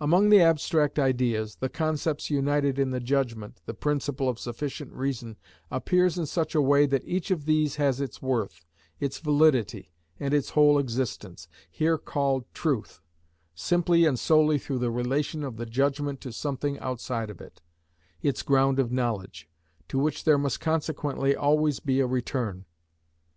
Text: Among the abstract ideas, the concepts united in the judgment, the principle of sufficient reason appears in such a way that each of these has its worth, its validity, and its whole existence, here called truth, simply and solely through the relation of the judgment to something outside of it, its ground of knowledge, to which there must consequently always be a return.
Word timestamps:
Among 0.00 0.30
the 0.30 0.40
abstract 0.40 0.96
ideas, 0.96 1.56
the 1.56 1.68
concepts 1.68 2.30
united 2.30 2.78
in 2.78 2.92
the 2.92 3.00
judgment, 3.00 3.60
the 3.66 3.74
principle 3.74 4.28
of 4.28 4.38
sufficient 4.38 4.92
reason 4.92 5.36
appears 5.72 6.16
in 6.16 6.26
such 6.26 6.54
a 6.54 6.62
way 6.62 6.86
that 6.86 7.02
each 7.04 7.32
of 7.32 7.46
these 7.46 7.74
has 7.74 8.00
its 8.00 8.22
worth, 8.22 8.64
its 9.00 9.18
validity, 9.18 9.90
and 10.20 10.32
its 10.32 10.50
whole 10.50 10.78
existence, 10.78 11.48
here 11.68 11.98
called 11.98 12.44
truth, 12.54 13.00
simply 13.56 14.04
and 14.06 14.20
solely 14.20 14.58
through 14.58 14.78
the 14.78 14.90
relation 14.92 15.42
of 15.42 15.56
the 15.56 15.66
judgment 15.66 16.20
to 16.20 16.32
something 16.32 16.78
outside 16.78 17.28
of 17.28 17.40
it, 17.40 17.60
its 18.22 18.42
ground 18.44 18.78
of 18.78 18.92
knowledge, 18.92 19.48
to 19.88 19.98
which 19.98 20.22
there 20.22 20.38
must 20.38 20.60
consequently 20.60 21.34
always 21.34 21.80
be 21.80 21.98
a 21.98 22.06
return. 22.06 22.66